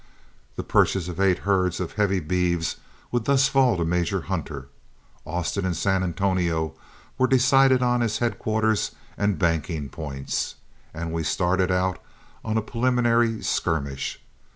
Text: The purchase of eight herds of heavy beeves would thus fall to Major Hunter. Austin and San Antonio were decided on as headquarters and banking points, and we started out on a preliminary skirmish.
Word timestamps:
The 0.55 0.63
purchase 0.63 1.07
of 1.09 1.19
eight 1.19 1.37
herds 1.45 1.79
of 1.79 1.91
heavy 1.93 2.19
beeves 2.19 2.77
would 3.11 3.25
thus 3.25 3.47
fall 3.47 3.77
to 3.77 3.85
Major 3.85 4.21
Hunter. 4.21 4.67
Austin 5.27 5.63
and 5.63 5.77
San 5.77 6.01
Antonio 6.01 6.73
were 7.19 7.27
decided 7.27 7.83
on 7.83 8.01
as 8.01 8.17
headquarters 8.17 8.95
and 9.15 9.37
banking 9.37 9.89
points, 9.89 10.55
and 10.91 11.13
we 11.13 11.21
started 11.21 11.69
out 11.69 11.99
on 12.43 12.57
a 12.57 12.63
preliminary 12.63 13.43
skirmish. 13.43 14.19